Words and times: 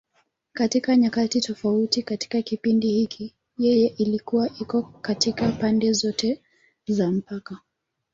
Katika 0.53 0.95
nyakati 0.95 1.41
tofauti 1.41 2.03
katika 2.03 2.41
kipindi 2.41 2.87
hiki, 2.91 3.35
yeye 3.57 3.87
ilikuwa 3.87 4.49
iko 4.61 4.83
katika 4.83 5.51
pande 5.51 5.91
zote 5.93 6.41
za 6.87 7.11
mpaka. 7.11 7.59